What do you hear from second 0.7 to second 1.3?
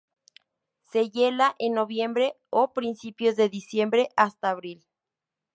Se